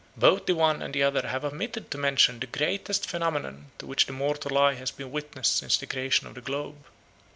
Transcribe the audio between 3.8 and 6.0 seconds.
which the mortal eye has been witness since the